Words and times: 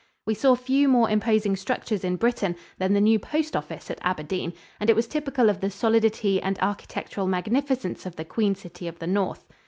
We 0.25 0.33
saw 0.33 0.55
few 0.55 0.87
more 0.87 1.11
imposing 1.11 1.55
structures 1.55 2.03
in 2.03 2.15
Britain 2.15 2.55
than 2.79 2.93
the 2.93 2.99
new 2.99 3.19
postoffice 3.19 3.91
at 3.91 3.99
Aberdeen, 4.01 4.51
and 4.79 4.89
it 4.89 4.95
was 4.95 5.07
typical 5.07 5.47
of 5.47 5.59
the 5.61 5.69
solidity 5.69 6.41
and 6.41 6.57
architectural 6.59 7.27
magnificence 7.27 8.03
of 8.07 8.15
the 8.15 8.25
Queen 8.25 8.55
City 8.55 8.87
of 8.87 8.97
the 8.97 9.05
North. 9.05 9.45